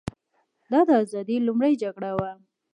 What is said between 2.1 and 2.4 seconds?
وه.